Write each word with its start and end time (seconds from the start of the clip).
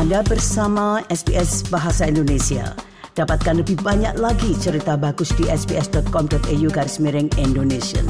Anda 0.00 0.24
bersama 0.24 1.04
SBS 1.12 1.68
Bahasa 1.68 2.08
Indonesia. 2.08 2.72
Dapatkan 3.12 3.60
lebih 3.60 3.84
banyak 3.84 4.16
lagi 4.16 4.56
cerita 4.56 4.96
bagus 4.96 5.28
di 5.36 5.44
sbs.com.au 5.44 6.68
garis 6.72 6.96
miring 7.04 7.28
Indonesia. 7.36 8.00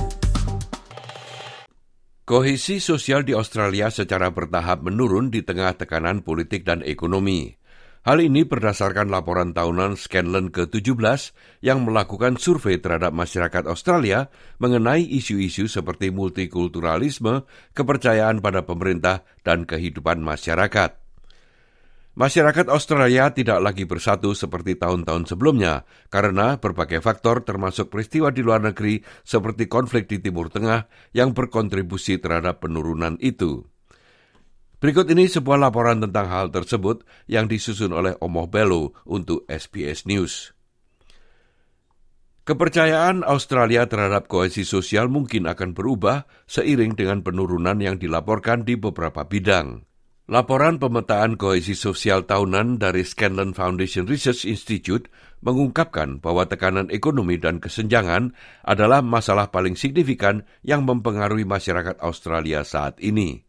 Kohesi 2.23 2.79
sosial 2.79 3.27
di 3.27 3.35
Australia 3.35 3.91
secara 3.91 4.31
bertahap 4.31 4.87
menurun 4.87 5.35
di 5.35 5.43
tengah 5.43 5.75
tekanan 5.75 6.23
politik 6.23 6.63
dan 6.63 6.87
ekonomi. 6.87 7.59
Hal 8.07 8.23
ini 8.23 8.47
berdasarkan 8.47 9.11
laporan 9.11 9.51
tahunan 9.51 9.99
Scanlon 9.99 10.55
ke-17 10.55 11.35
yang 11.67 11.83
melakukan 11.83 12.39
survei 12.39 12.79
terhadap 12.79 13.11
masyarakat 13.11 13.67
Australia 13.67 14.31
mengenai 14.63 15.03
isu-isu 15.11 15.67
seperti 15.67 16.15
multikulturalisme, 16.15 17.51
kepercayaan 17.75 18.39
pada 18.39 18.63
pemerintah, 18.63 19.27
dan 19.43 19.67
kehidupan 19.67 20.23
masyarakat. 20.23 21.10
Masyarakat 22.21 22.69
Australia 22.69 23.33
tidak 23.33 23.65
lagi 23.65 23.89
bersatu 23.89 24.37
seperti 24.37 24.77
tahun-tahun 24.77 25.25
sebelumnya 25.25 25.89
karena 26.13 26.61
berbagai 26.61 27.01
faktor 27.01 27.49
termasuk 27.49 27.89
peristiwa 27.89 28.29
di 28.29 28.45
luar 28.45 28.61
negeri 28.61 29.01
seperti 29.25 29.73
konflik 29.73 30.05
di 30.05 30.21
Timur 30.21 30.53
Tengah 30.53 30.85
yang 31.17 31.33
berkontribusi 31.33 32.21
terhadap 32.21 32.61
penurunan 32.61 33.17
itu. 33.25 33.65
Berikut 34.85 35.09
ini 35.09 35.33
sebuah 35.33 35.65
laporan 35.65 36.05
tentang 36.05 36.29
hal 36.29 36.53
tersebut 36.53 37.09
yang 37.25 37.49
disusun 37.49 37.97
oleh 37.97 38.13
Omoh 38.21 38.53
Belo 38.53 38.93
untuk 39.09 39.49
SBS 39.49 40.05
News. 40.05 40.53
Kepercayaan 42.45 43.25
Australia 43.25 43.89
terhadap 43.89 44.29
kohesi 44.29 44.69
sosial 44.69 45.09
mungkin 45.09 45.49
akan 45.49 45.73
berubah 45.73 46.29
seiring 46.45 47.01
dengan 47.01 47.25
penurunan 47.25 47.81
yang 47.81 47.97
dilaporkan 47.97 48.69
di 48.69 48.77
beberapa 48.77 49.25
bidang. 49.25 49.89
Laporan 50.31 50.79
pemetaan 50.79 51.35
kohesi 51.35 51.75
sosial 51.75 52.23
tahunan 52.23 52.79
dari 52.79 53.03
Scanlon 53.03 53.51
Foundation 53.51 54.07
Research 54.07 54.47
Institute 54.47 55.11
mengungkapkan 55.43 56.23
bahwa 56.23 56.47
tekanan 56.47 56.87
ekonomi 56.95 57.35
dan 57.35 57.59
kesenjangan 57.59 58.31
adalah 58.63 59.03
masalah 59.03 59.51
paling 59.51 59.75
signifikan 59.75 60.47
yang 60.63 60.87
mempengaruhi 60.87 61.43
masyarakat 61.43 61.99
Australia 61.99 62.63
saat 62.63 63.03
ini. 63.03 63.43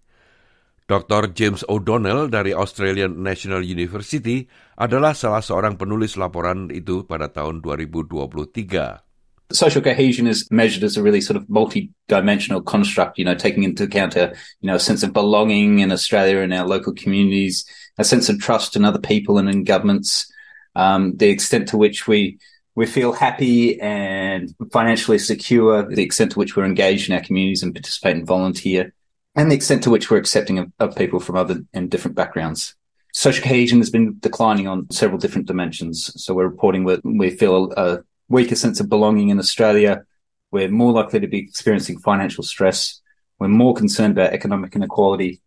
Dr. 0.89 1.37
James 1.37 1.61
O'Donnell 1.69 2.33
dari 2.33 2.49
Australian 2.49 3.21
National 3.21 3.61
University 3.61 4.49
adalah 4.73 5.13
salah 5.13 5.45
seorang 5.45 5.77
penulis 5.77 6.17
laporan 6.17 6.73
itu 6.73 7.05
pada 7.05 7.29
tahun 7.29 7.61
2023. 7.61 9.10
Social 9.53 9.81
cohesion 9.81 10.27
is 10.27 10.49
measured 10.51 10.83
as 10.83 10.97
a 10.97 11.03
really 11.03 11.21
sort 11.21 11.37
of 11.37 11.49
multi-dimensional 11.49 12.61
construct, 12.61 13.17
you 13.17 13.25
know, 13.25 13.35
taking 13.35 13.63
into 13.63 13.83
account 13.83 14.15
a, 14.15 14.35
you 14.61 14.67
know, 14.67 14.75
a 14.75 14.79
sense 14.79 15.03
of 15.03 15.13
belonging 15.13 15.79
in 15.79 15.91
Australia 15.91 16.39
and 16.39 16.53
our 16.53 16.67
local 16.67 16.93
communities, 16.93 17.65
a 17.97 18.03
sense 18.03 18.29
of 18.29 18.39
trust 18.39 18.75
in 18.75 18.85
other 18.85 18.99
people 18.99 19.37
and 19.37 19.49
in 19.49 19.63
governments, 19.63 20.31
um, 20.75 21.15
the 21.17 21.29
extent 21.29 21.67
to 21.69 21.77
which 21.77 22.07
we 22.07 22.39
we 22.73 22.85
feel 22.85 23.11
happy 23.11 23.79
and 23.81 24.55
financially 24.71 25.19
secure, 25.19 25.93
the 25.93 26.03
extent 26.03 26.31
to 26.31 26.39
which 26.39 26.55
we're 26.55 26.65
engaged 26.65 27.09
in 27.09 27.15
our 27.15 27.21
communities 27.21 27.63
and 27.63 27.73
participate 27.73 28.15
and 28.15 28.25
volunteer, 28.25 28.93
and 29.35 29.51
the 29.51 29.55
extent 29.55 29.83
to 29.83 29.89
which 29.89 30.09
we're 30.09 30.17
accepting 30.17 30.57
of, 30.57 30.71
of 30.79 30.95
people 30.95 31.19
from 31.19 31.35
other 31.35 31.61
and 31.73 31.91
different 31.91 32.15
backgrounds. 32.15 32.75
Social 33.13 33.43
cohesion 33.43 33.79
has 33.79 33.89
been 33.89 34.17
declining 34.19 34.69
on 34.69 34.89
several 34.89 35.19
different 35.19 35.47
dimensions. 35.47 36.13
So 36.23 36.33
we're 36.33 36.47
reporting 36.47 36.85
that 36.85 37.03
we 37.03 37.29
feel 37.29 37.73
a 37.75 37.99
weaker 38.31 38.55
sense 38.55 38.79
of 38.79 38.87
belonging 38.87 39.27
in 39.27 39.37
Australia. 39.37 40.07
We're 40.55 40.71
more 40.71 40.95
likely 40.95 41.19
to 41.19 41.27
be 41.27 41.43
experiencing 41.43 41.99
financial 41.99 42.47
stress. 42.47 43.03
We're 43.35 43.51
more 43.51 43.75
concerned 43.75 44.15
about 44.15 44.31
economic 44.31 44.71
inequality, 44.75 45.43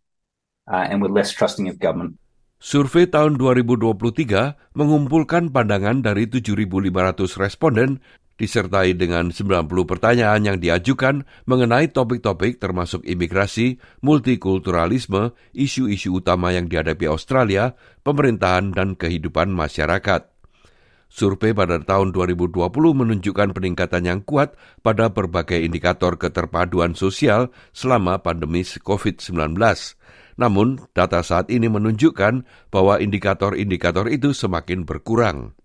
uh, 0.69 0.85
and 0.85 1.01
we're 1.01 1.13
less 1.13 1.33
trusting 1.33 1.65
of 1.65 1.81
government. 1.81 2.21
Survei 2.61 3.05
tahun 3.05 3.37
2023 3.37 4.73
mengumpulkan 4.73 5.53
pandangan 5.53 6.01
dari 6.01 6.25
7.500 6.25 7.41
responden 7.41 8.01
disertai 8.35 8.91
dengan 8.99 9.31
90 9.31 9.71
pertanyaan 9.87 10.43
yang 10.43 10.57
diajukan 10.59 11.23
mengenai 11.47 11.87
topik-topik 11.91 12.59
termasuk 12.59 13.03
imigrasi, 13.07 13.79
multikulturalisme, 14.03 15.31
isu-isu 15.55 16.19
utama 16.19 16.51
yang 16.51 16.67
dihadapi 16.67 17.07
Australia, 17.07 17.79
pemerintahan, 18.03 18.75
dan 18.75 18.99
kehidupan 18.99 19.55
masyarakat. 19.55 20.34
Survei 21.15 21.55
pada 21.55 21.79
tahun 21.79 22.11
2020 22.11 22.59
menunjukkan 22.75 23.55
peningkatan 23.55 24.03
yang 24.03 24.19
kuat 24.27 24.59
pada 24.83 25.07
berbagai 25.07 25.63
indikator 25.63 26.19
keterpaduan 26.19 26.91
sosial 26.91 27.55
selama 27.71 28.19
pandemi 28.19 28.67
COVID-19. 28.67 29.55
Namun, 30.35 30.83
data 30.91 31.23
saat 31.23 31.47
ini 31.47 31.71
menunjukkan 31.71 32.43
bahwa 32.67 32.99
indikator-indikator 32.99 34.11
itu 34.11 34.35
semakin 34.35 34.83
berkurang. 34.83 35.55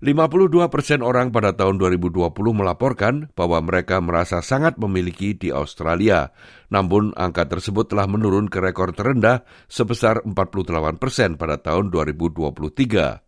52 0.00 0.72
persen 0.72 1.04
orang 1.04 1.36
pada 1.36 1.52
tahun 1.52 1.76
2020 1.76 2.32
melaporkan 2.56 3.28
bahwa 3.36 3.60
mereka 3.60 4.00
merasa 4.00 4.40
sangat 4.40 4.80
memiliki 4.80 5.36
di 5.36 5.52
Australia. 5.52 6.32
Namun 6.72 7.12
angka 7.12 7.44
tersebut 7.44 7.92
telah 7.92 8.08
menurun 8.08 8.48
ke 8.48 8.60
rekor 8.64 8.96
terendah 8.96 9.44
sebesar 9.68 10.24
48 10.24 10.96
persen 10.96 11.36
pada 11.36 11.60
tahun 11.60 11.92
2023. 11.92 13.25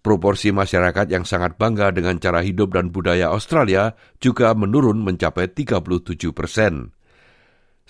Proporsi 0.00 0.48
masyarakat 0.48 1.12
yang 1.12 1.28
sangat 1.28 1.60
bangga 1.60 1.92
dengan 1.92 2.16
cara 2.16 2.40
hidup 2.40 2.72
dan 2.72 2.88
budaya 2.88 3.28
Australia 3.32 3.92
juga 4.16 4.56
menurun 4.56 5.04
mencapai 5.04 5.52
37 5.52 6.32
persen. 6.32 6.96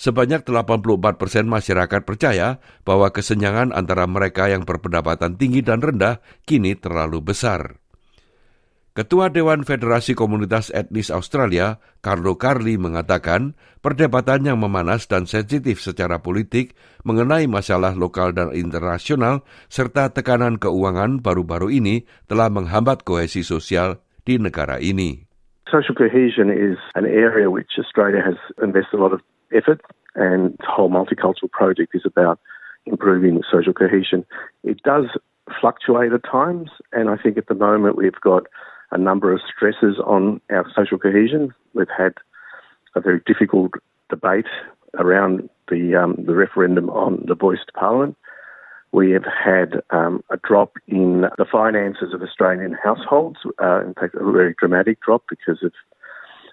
Sebanyak 0.00 0.48
84 0.48 1.20
persen 1.20 1.44
masyarakat 1.44 2.08
percaya 2.08 2.56
bahwa 2.88 3.12
kesenjangan 3.12 3.70
antara 3.76 4.08
mereka 4.08 4.48
yang 4.48 4.64
berpendapatan 4.64 5.36
tinggi 5.36 5.60
dan 5.60 5.84
rendah 5.84 6.24
kini 6.48 6.72
terlalu 6.72 7.20
besar. 7.20 7.79
Ketua 8.90 9.30
Dewan 9.30 9.62
Federasi 9.62 10.18
Komunitas 10.18 10.74
Etnis 10.74 11.14
Australia, 11.14 11.78
Carlo 12.02 12.34
Carli, 12.34 12.74
mengatakan 12.74 13.54
perdebatan 13.86 14.42
yang 14.42 14.58
memanas 14.58 15.06
dan 15.06 15.30
sensitif 15.30 15.78
secara 15.78 16.26
politik 16.26 16.74
mengenai 17.06 17.46
masalah 17.46 17.94
lokal 17.94 18.34
dan 18.34 18.50
internasional 18.50 19.46
serta 19.70 20.10
tekanan 20.10 20.58
keuangan 20.58 21.22
baru-baru 21.22 21.70
ini 21.70 22.02
telah 22.26 22.50
menghambat 22.50 23.06
kohesi 23.06 23.46
sosial 23.46 24.02
di 24.26 24.42
negara 24.42 24.82
ini. 24.82 25.22
Social 25.70 25.94
cohesion 25.94 26.50
is 26.50 26.74
an 26.98 27.06
area 27.06 27.46
which 27.46 27.78
Australia 27.78 28.18
has 28.18 28.34
invested 28.58 28.98
a 28.98 29.02
lot 29.06 29.14
of 29.14 29.22
effort, 29.54 29.78
and 30.18 30.58
the 30.58 30.66
whole 30.66 30.90
multicultural 30.90 31.46
project 31.46 31.94
is 31.94 32.02
about 32.02 32.42
improving 32.90 33.38
social 33.46 33.70
cohesion. 33.70 34.26
It 34.66 34.82
does 34.82 35.06
fluctuate 35.62 36.10
at 36.10 36.26
times, 36.26 36.74
and 36.90 37.06
I 37.06 37.14
think 37.14 37.38
at 37.38 37.46
the 37.46 37.54
moment 37.54 37.94
we've 37.94 38.18
got 38.18 38.50
a 38.92 38.98
number 38.98 39.32
of 39.32 39.40
stresses 39.54 39.98
on 40.04 40.40
our 40.50 40.66
social 40.74 40.98
cohesion. 40.98 41.54
We've 41.74 41.86
had 41.96 42.14
a 42.94 43.00
very 43.00 43.20
difficult 43.26 43.72
debate 44.08 44.46
around 44.98 45.48
the 45.68 45.94
um, 45.94 46.16
the 46.26 46.34
referendum 46.34 46.90
on 46.90 47.24
the 47.26 47.34
voice 47.34 47.60
to 47.66 47.72
parliament. 47.72 48.16
We 48.92 49.12
have 49.12 49.24
had 49.24 49.82
um, 49.90 50.24
a 50.30 50.36
drop 50.36 50.72
in 50.88 51.26
the 51.38 51.44
finances 51.50 52.12
of 52.12 52.22
Australian 52.22 52.76
households. 52.82 53.38
Uh, 53.62 53.84
in 53.84 53.94
fact, 53.94 54.16
a 54.16 54.32
very 54.32 54.54
dramatic 54.58 55.00
drop 55.00 55.22
because 55.28 55.62
of 55.62 55.72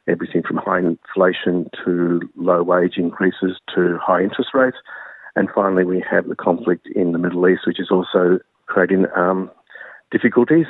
everything 0.08 0.44
from 0.44 0.58
high 0.58 0.80
inflation 0.80 1.70
to 1.84 2.22
low 2.36 2.62
wage 2.62 2.98
increases 2.98 3.60
to 3.74 3.98
high 4.00 4.22
interest 4.22 4.52
rates. 4.54 4.78
And 5.36 5.50
finally, 5.54 5.84
we 5.84 6.04
have 6.10 6.28
the 6.28 6.36
conflict 6.36 6.88
in 6.96 7.12
the 7.12 7.20
Middle 7.20 7.48
East, 7.48 7.62
which 7.66 7.80
is 7.80 7.90
also 7.92 8.40
creating 8.68 9.06
um, 9.16 9.50
difficulties. 10.12 10.68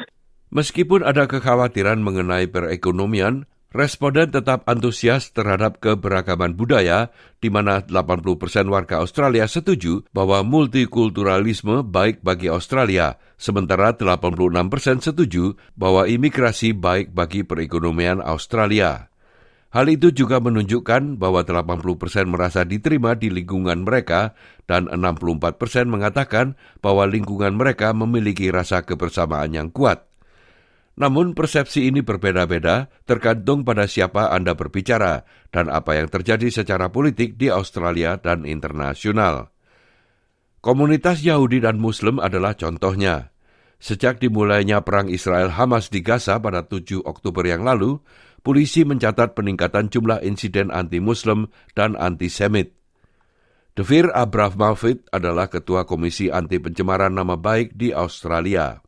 Meskipun 0.47 1.03
ada 1.03 1.27
kekhawatiran 1.27 1.99
mengenai 1.99 2.47
perekonomian, 2.47 3.51
responden 3.75 4.31
tetap 4.31 4.63
antusias 4.63 5.35
terhadap 5.35 5.83
keberagaman 5.83 6.55
budaya, 6.55 7.11
di 7.43 7.51
mana 7.51 7.83
80 7.83 8.39
persen 8.39 8.71
warga 8.71 9.03
Australia 9.03 9.43
setuju 9.43 10.07
bahwa 10.15 10.47
multikulturalisme 10.47 11.83
baik 11.83 12.23
bagi 12.23 12.47
Australia, 12.47 13.19
sementara 13.35 13.91
86 13.91 14.71
persen 14.71 14.97
setuju 15.03 15.59
bahwa 15.75 16.07
imigrasi 16.07 16.71
baik 16.71 17.11
bagi 17.11 17.43
perekonomian 17.43 18.23
Australia. 18.23 19.11
Hal 19.67 19.91
itu 19.91 20.15
juga 20.15 20.39
menunjukkan 20.39 21.19
bahwa 21.19 21.43
80 21.43 21.83
persen 21.99 22.31
merasa 22.31 22.63
diterima 22.63 23.19
di 23.19 23.27
lingkungan 23.27 23.83
mereka 23.83 24.31
dan 24.63 24.87
64 24.87 25.59
persen 25.59 25.91
mengatakan 25.91 26.55
bahwa 26.79 27.03
lingkungan 27.03 27.51
mereka 27.51 27.91
memiliki 27.91 28.47
rasa 28.47 28.87
kebersamaan 28.87 29.51
yang 29.51 29.67
kuat. 29.67 30.07
Namun 30.97 31.37
persepsi 31.37 31.85
ini 31.85 32.01
berbeda-beda 32.01 32.89
tergantung 33.05 33.61
pada 33.61 33.85
siapa 33.85 34.33
Anda 34.33 34.57
berbicara 34.57 35.29
dan 35.53 35.69
apa 35.69 35.93
yang 35.93 36.09
terjadi 36.09 36.49
secara 36.49 36.89
politik 36.89 37.37
di 37.37 37.53
Australia 37.53 38.17
dan 38.17 38.49
internasional. 38.49 39.53
Komunitas 40.57 41.21
Yahudi 41.21 41.61
dan 41.61 41.77
Muslim 41.77 42.17
adalah 42.17 42.57
contohnya. 42.57 43.29
Sejak 43.77 44.17
dimulainya 44.17 44.81
perang 44.81 45.05
Israel 45.05 45.53
Hamas 45.53 45.93
di 45.93 46.01
Gaza 46.01 46.41
pada 46.41 46.65
7 46.65 47.05
Oktober 47.05 47.45
yang 47.45 47.61
lalu, 47.61 48.01
polisi 48.41 48.81
mencatat 48.81 49.37
peningkatan 49.37 49.93
jumlah 49.93 50.25
insiden 50.25 50.73
anti-Muslim 50.73 51.53
dan 51.77 51.93
anti-Semit. 51.93 52.73
Devir 53.77 54.09
Abraf 54.17 54.57
Mafid 54.57 55.05
adalah 55.13 55.45
Ketua 55.45 55.85
Komisi 55.85 56.33
Anti 56.33 56.57
Pencemaran 56.57 57.13
Nama 57.13 57.37
Baik 57.37 57.77
di 57.77 57.93
Australia. 57.93 58.86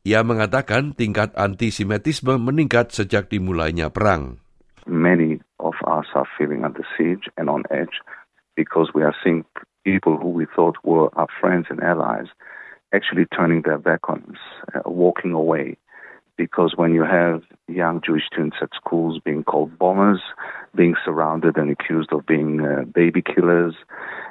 Ia 0.00 0.24
mengatakan 0.24 0.96
tingkat 0.96 1.36
antisemitisme 1.36 2.40
meningkat 2.40 2.88
sejak 2.88 3.28
dimulainya 3.28 3.92
perang. 3.92 4.40
Many 4.88 5.44
of 5.60 5.76
us 5.84 6.08
are 6.16 6.24
feeling 6.40 6.64
under 6.64 6.80
siege 6.96 7.28
and 7.36 7.52
on 7.52 7.68
edge 7.68 8.00
because 8.56 8.96
we 8.96 9.04
are 9.04 9.12
seeing 9.20 9.44
people 9.84 10.16
who 10.16 10.32
we 10.32 10.48
thought 10.56 10.80
were 10.88 11.12
our 11.20 11.28
friends 11.36 11.68
and 11.68 11.84
allies 11.84 12.32
actually 12.96 13.28
turning 13.28 13.60
their 13.60 13.76
back 13.76 14.08
on 14.08 14.24
us, 14.32 14.40
uh, 14.72 14.88
walking 14.88 15.36
away. 15.36 15.76
Because 16.40 16.72
when 16.80 16.96
you 16.96 17.04
have 17.04 17.44
young 17.68 18.00
Jewish 18.00 18.24
students 18.24 18.56
at 18.64 18.72
schools 18.72 19.20
being 19.22 19.44
called 19.44 19.76
bombers, 19.76 20.24
being 20.74 20.96
surrounded 21.04 21.60
and 21.60 21.70
accused 21.70 22.08
of 22.16 22.24
being 22.24 22.64
uh, 22.64 22.88
baby 22.88 23.20
killers, 23.20 23.74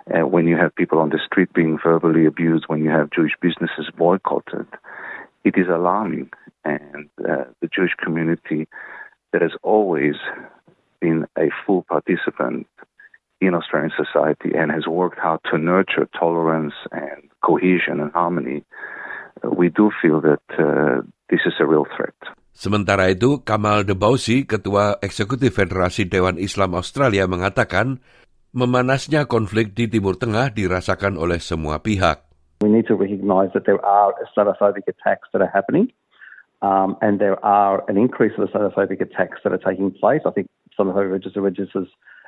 uh, 0.10 0.26
when 0.26 0.48
you 0.48 0.58
have 0.58 0.74
people 0.74 0.98
on 0.98 1.10
the 1.10 1.22
street 1.24 1.54
being 1.54 1.78
verbally 1.78 2.26
abused, 2.26 2.66
when 2.66 2.84
you 2.84 2.90
have 2.90 3.12
Jewish 3.14 3.38
businesses 3.40 3.94
boycotted, 3.96 4.66
it 5.44 5.56
is 5.58 5.68
alarming. 5.68 6.30
And 6.66 7.10
uh, 7.20 7.52
the 7.62 7.70
Jewish 7.72 7.96
community 8.04 8.68
that 9.32 9.42
has 9.42 9.56
always 9.64 10.16
been 11.00 11.26
a 11.38 11.48
full 11.66 11.86
participant 11.88 12.68
in 13.40 13.56
Australian 13.56 13.92
society 13.96 14.52
and 14.52 14.72
has 14.72 14.86
worked 14.86 15.18
hard 15.18 15.40
to 15.52 15.58
nurture 15.58 16.08
tolerance 16.12 16.76
and 16.92 17.32
cohesion 17.40 18.04
and 18.04 18.12
harmony, 18.12 18.68
uh, 19.42 19.50
we 19.50 19.70
do 19.72 19.92
feel 20.02 20.20
that 20.20 20.44
uh, 20.60 21.00
this 21.32 21.40
is 21.48 21.56
a 21.60 21.66
real 21.66 21.88
threat. 21.96 22.16
Sementara 22.52 23.08
itu, 23.08 23.40
Kamal 23.48 23.88
Debausi, 23.88 24.44
Ketua 24.44 25.00
Eksekutif 25.00 25.56
Federasi 25.56 26.12
Dewan 26.12 26.36
Islam 26.36 26.76
Australia 26.76 27.24
mengatakan, 27.24 28.04
memanasnya 28.52 29.32
konflik 29.32 29.72
di 29.72 29.88
Timur 29.88 30.20
Tengah 30.20 30.52
dirasakan 30.52 31.16
oleh 31.16 31.40
semua 31.40 31.80
pihak. 31.80 32.29
We 32.62 32.70
need 32.70 32.88
to 32.88 32.96
recognise 32.96 33.50
that 33.54 33.66
there 33.66 33.84
are 33.86 34.14
Islamophobic 34.26 34.88
attacks 34.88 35.30
that 35.32 35.42
are 35.42 35.52
happening, 35.54 35.92
um, 36.62 36.98
and 37.02 37.20
there 37.20 37.44
are 37.44 37.84
an 37.90 37.98
increase 37.98 38.34
of 38.38 38.50
Islamophobic 38.50 39.00
attacks 39.02 39.40
that 39.44 39.54
are 39.54 39.58
taking 39.58 39.92
place. 39.92 40.22
I 40.26 40.32
think 40.32 40.48
Islamophobic 40.78 41.12
register 41.12 41.42
registers 41.42 41.88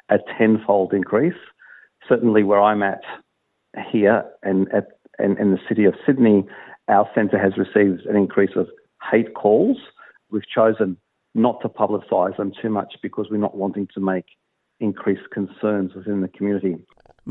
a 0.09 0.19
tenfold 0.37 0.93
increase. 0.93 1.39
Certainly, 2.07 2.43
where 2.43 2.61
I'm 2.61 2.81
at 2.81 3.01
here 3.91 4.23
and 4.43 4.71
at 4.73 4.87
and 5.19 5.37
in 5.37 5.51
the 5.51 5.59
city 5.67 5.85
of 5.85 5.93
Sydney, 6.05 6.45
our 6.87 7.09
centre 7.13 7.37
has 7.37 7.53
received 7.57 8.05
an 8.05 8.15
increase 8.15 8.55
of 8.55 8.67
hate 9.11 9.33
calls. 9.33 9.77
We've 10.29 10.47
chosen 10.47 10.97
not 11.35 11.61
to 11.61 11.69
publicise 11.69 12.37
them 12.37 12.51
too 12.61 12.69
much 12.69 12.95
because 13.01 13.27
we're 13.29 13.37
not 13.37 13.55
wanting 13.55 13.87
to 13.93 13.99
make 13.99 14.25
increased 14.79 15.29
concerns 15.31 15.93
within 15.93 16.21
the 16.21 16.27
community. 16.27 16.77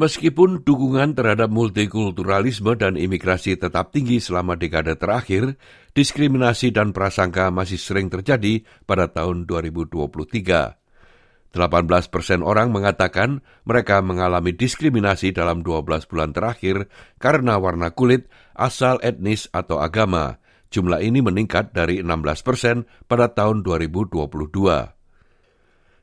Meskipun 0.01 0.65
dukungan 0.65 1.13
terhadap 1.13 1.53
multikulturalisme 1.53 2.73
dan 2.73 2.97
imigrasi 2.97 3.61
tetap 3.61 3.93
tinggi 3.93 4.17
selama 4.17 4.57
dekade 4.57 4.97
terakhir, 4.97 5.61
diskriminasi 5.93 6.73
dan 6.73 6.97
prasangka 6.97 7.53
masih 7.53 7.77
sering 7.77 8.09
terjadi 8.09 8.65
pada 8.89 9.13
tahun 9.13 9.45
2023. 9.45 10.81
18 11.53 11.53
persen 12.09 12.41
orang 12.41 12.73
mengatakan 12.73 13.45
mereka 13.69 14.01
mengalami 14.01 14.57
diskriminasi 14.57 15.37
dalam 15.37 15.61
12 15.61 16.09
bulan 16.09 16.33
terakhir 16.33 16.89
karena 17.21 17.61
warna 17.61 17.93
kulit, 17.93 18.33
asal 18.57 19.05
etnis 19.05 19.53
atau 19.53 19.85
agama. 19.85 20.41
Jumlah 20.73 21.05
ini 21.05 21.21
meningkat 21.21 21.77
dari 21.77 22.01
16 22.01 22.41
persen 22.41 22.89
pada 23.05 23.29
tahun 23.37 23.61
2022. 23.61 24.97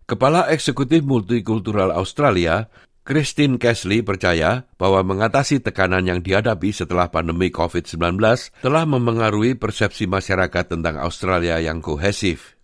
Kepala 0.07 0.47
Eksekutif 0.47 1.03
Multikultural 1.03 1.91
Australia, 1.91 2.71
Christine 3.07 3.55
Kesley 3.55 4.03
percaya 4.03 4.67
bahwa 4.75 4.99
mengatasi 4.99 5.63
tekanan 5.63 6.03
yang 6.03 6.19
dihadapi 6.19 6.75
setelah 6.75 7.07
pandemi 7.07 7.47
COVID-19 7.55 8.19
telah 8.59 8.83
memengaruhi 8.83 9.55
persepsi 9.55 10.11
masyarakat 10.11 10.75
tentang 10.75 10.99
Australia 10.99 11.55
yang 11.63 11.79
kohesif. 11.79 12.59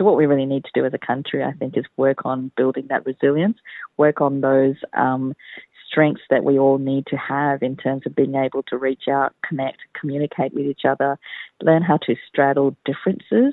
So 0.00 0.08
what 0.08 0.16
we 0.16 0.24
really 0.24 0.48
need 0.48 0.64
to 0.64 0.72
do 0.72 0.88
as 0.88 0.96
a 0.96 1.02
country, 1.04 1.44
I 1.44 1.52
think, 1.52 1.76
is 1.76 1.84
work 2.00 2.24
on 2.24 2.48
building 2.56 2.88
that 2.88 3.04
resilience, 3.04 3.60
work 4.00 4.24
on 4.24 4.40
those 4.40 4.80
um, 4.96 5.36
strengths 5.84 6.24
that 6.32 6.40
we 6.40 6.56
all 6.56 6.80
need 6.80 7.04
to 7.12 7.20
have 7.20 7.60
in 7.60 7.76
terms 7.76 8.08
of 8.08 8.16
being 8.16 8.32
able 8.32 8.64
to 8.72 8.80
reach 8.80 9.12
out, 9.12 9.36
connect, 9.44 9.84
communicate 9.92 10.56
with 10.56 10.64
each 10.64 10.88
other, 10.88 11.20
learn 11.60 11.84
how 11.84 12.00
to 12.08 12.16
straddle 12.24 12.72
differences 12.88 13.52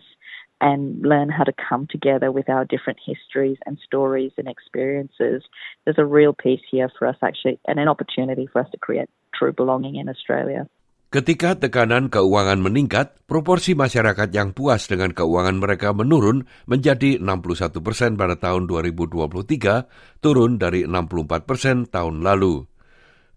and 0.61 1.01
learn 1.01 1.29
how 1.29 1.43
to 1.43 1.53
come 1.55 1.87
together 1.87 2.31
with 2.31 2.49
our 2.49 2.65
different 2.65 2.99
histories 2.99 3.57
and 3.65 3.79
stories 3.79 4.31
and 4.37 4.47
experiences. 4.47 5.43
There's 5.85 5.97
a 5.97 6.05
real 6.05 6.33
piece 6.33 6.61
here 6.69 6.91
for 6.97 7.07
us 7.07 7.17
actually 7.23 7.59
and 7.67 7.79
an 7.79 7.87
opportunity 7.87 8.47
for 8.51 8.61
us 8.61 8.69
to 8.71 8.77
create 8.77 9.09
true 9.33 9.53
belonging 9.53 9.95
in 9.95 10.09
Australia. 10.09 10.67
Ketika 11.09 11.57
tekanan 11.57 12.13
keuangan 12.13 12.61
meningkat, 12.61 13.17
proporsi 13.25 13.73
masyarakat 13.73 14.29
yang 14.29 14.53
puas 14.53 14.85
dengan 14.85 15.09
keuangan 15.09 15.57
mereka 15.57 15.89
menurun 15.89 16.45
menjadi 16.69 17.17
61 17.17 17.81
persen 17.81 18.13
pada 18.13 18.37
tahun 18.37 18.69
2023, 18.69 20.21
turun 20.21 20.61
dari 20.61 20.85
64 20.85 21.49
persen 21.49 21.89
tahun 21.89 22.21
lalu. 22.21 22.69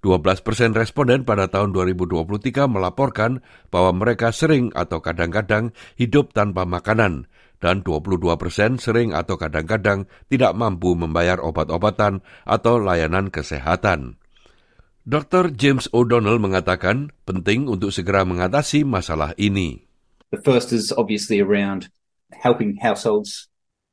12 0.03 0.43
persen 0.43 0.75
responden 0.75 1.23
pada 1.23 1.47
tahun 1.47 1.71
2023 1.71 2.67
melaporkan 2.67 3.39
bahwa 3.71 3.95
mereka 3.95 4.35
sering 4.35 4.75
atau 4.75 4.99
kadang-kadang 4.99 5.71
hidup 5.95 6.35
tanpa 6.35 6.67
makanan, 6.67 7.31
dan 7.63 7.87
22 7.87 8.19
persen 8.35 8.83
sering 8.83 9.15
atau 9.15 9.39
kadang-kadang 9.39 10.11
tidak 10.27 10.59
mampu 10.59 10.99
membayar 10.99 11.39
obat-obatan 11.39 12.27
atau 12.43 12.83
layanan 12.83 13.31
kesehatan. 13.31 14.19
Dr. 15.07 15.55
James 15.55 15.87
O'Donnell 15.95 16.43
mengatakan 16.43 17.15
penting 17.23 17.71
untuk 17.71 17.95
segera 17.95 18.27
mengatasi 18.27 18.83
masalah 18.83 19.39
ini. 19.39 19.87
The 20.35 20.43
first 20.43 20.75
is 20.75 20.91
obviously 20.91 21.39
around 21.39 21.95
helping 22.35 22.83
households 22.83 23.47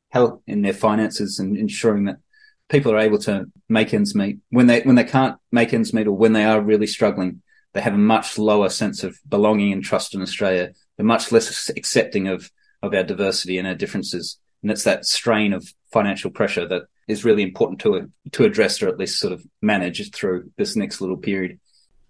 help 0.09 0.41
in 0.49 0.65
their 0.65 0.73
finances 0.73 1.37
and 1.37 1.53
ensuring 1.53 2.09
that 2.09 2.21
people 2.69 2.93
are 2.93 3.01
able 3.01 3.17
to 3.17 3.49
make 3.67 3.93
ends 3.93 4.15
meet. 4.15 4.39
When 4.49 4.67
they 4.67 4.81
when 4.81 4.95
they 4.95 5.03
can't 5.03 5.37
make 5.51 5.73
ends 5.73 5.93
meet 5.93 6.07
or 6.07 6.15
when 6.15 6.33
they 6.33 6.45
are 6.45 6.61
really 6.61 6.87
struggling, 6.87 7.41
they 7.73 7.81
have 7.81 7.93
a 7.93 8.01
much 8.01 8.37
lower 8.37 8.69
sense 8.69 9.03
of 9.03 9.19
belonging 9.27 9.73
and 9.73 9.83
trust 9.83 10.15
in 10.15 10.21
Australia. 10.21 10.71
They're 10.95 11.05
much 11.05 11.31
less 11.33 11.69
accepting 11.69 12.29
of 12.29 12.51
of 12.81 12.93
our 12.93 13.03
diversity 13.03 13.57
and 13.57 13.67
our 13.67 13.75
differences. 13.75 14.39
And 14.61 14.71
it's 14.71 14.83
that 14.83 15.05
strain 15.05 15.51
of 15.51 15.73
financial 15.91 16.31
pressure 16.31 16.67
that 16.67 16.87
is 17.09 17.25
really 17.25 17.43
important 17.43 17.81
to 17.81 18.07
to 18.31 18.45
address 18.45 18.79
or 18.79 18.87
at 18.87 19.01
least 19.01 19.19
sort 19.19 19.33
of 19.33 19.43
manage 19.59 19.99
through 20.13 20.53
this 20.55 20.77
next 20.77 21.01
little 21.01 21.17
period. 21.19 21.57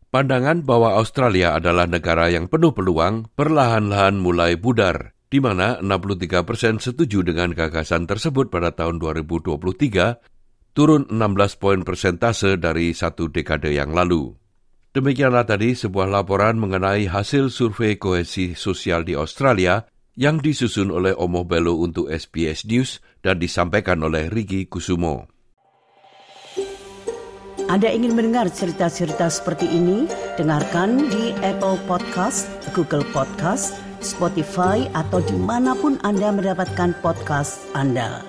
Pandangan 0.09 0.65
bahwa 0.65 0.97
Australia 0.97 1.53
adalah 1.53 1.85
negara 1.85 2.33
yang 2.33 2.49
penuh 2.49 2.73
peluang 2.73 3.29
perlahan-lahan 3.37 4.17
mulai 4.17 4.57
pudar, 4.57 5.13
di 5.29 5.37
mana 5.37 5.77
63 5.85 6.49
persen 6.49 6.81
setuju 6.81 7.21
dengan 7.21 7.53
gagasan 7.53 8.09
tersebut 8.09 8.49
pada 8.49 8.73
tahun 8.73 8.97
2023, 8.97 10.17
turun 10.73 11.05
16 11.09 11.61
poin 11.61 11.79
persentase 11.83 12.57
dari 12.57 12.93
satu 12.93 13.29
dekade 13.29 13.73
yang 13.73 13.93
lalu. 13.93 14.35
Demikianlah 14.89 15.45
tadi 15.45 15.77
sebuah 15.77 16.09
laporan 16.09 16.57
mengenai 16.57 17.05
hasil 17.05 17.53
survei 17.53 18.01
kohesi 18.01 18.57
sosial 18.57 19.05
di 19.05 19.13
Australia 19.13 19.85
yang 20.17 20.41
disusun 20.41 20.89
oleh 20.89 21.13
Omo 21.13 21.45
Bello 21.45 21.79
untuk 21.79 22.09
SBS 22.09 22.65
News 22.65 22.99
dan 23.23 23.39
disampaikan 23.39 24.01
oleh 24.03 24.27
Riki 24.27 24.67
Kusumo. 24.67 25.29
Anda 27.69 27.93
ingin 27.93 28.17
mendengar 28.17 28.49
cerita-cerita 28.49 29.29
seperti 29.29 29.69
ini? 29.69 30.09
Dengarkan 30.41 31.05
di 31.05 31.37
Apple 31.45 31.77
Podcast, 31.85 32.49
Google 32.73 33.05
Podcast, 33.13 33.77
Spotify, 34.01 34.89
atau 34.97 35.21
di 35.21 35.37
mana 35.37 35.77
pun 35.77 36.01
Anda 36.01 36.33
mendapatkan 36.33 36.97
podcast 37.05 37.61
Anda. 37.77 38.28